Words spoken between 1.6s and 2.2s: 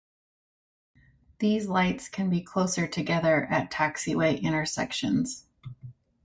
lights